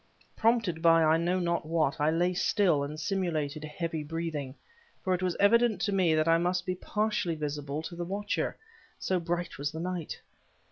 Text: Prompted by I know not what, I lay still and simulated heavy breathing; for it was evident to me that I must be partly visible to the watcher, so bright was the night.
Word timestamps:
Prompted 0.35 0.81
by 0.81 1.03
I 1.03 1.17
know 1.17 1.37
not 1.37 1.63
what, 1.63 1.99
I 2.01 2.09
lay 2.09 2.33
still 2.33 2.81
and 2.83 2.99
simulated 2.99 3.63
heavy 3.63 4.03
breathing; 4.03 4.55
for 5.03 5.13
it 5.13 5.21
was 5.21 5.35
evident 5.39 5.79
to 5.81 5.91
me 5.91 6.15
that 6.15 6.27
I 6.27 6.39
must 6.39 6.65
be 6.65 6.73
partly 6.73 7.35
visible 7.35 7.83
to 7.83 7.95
the 7.95 8.03
watcher, 8.03 8.57
so 8.97 9.19
bright 9.19 9.59
was 9.59 9.71
the 9.71 9.79
night. 9.79 10.19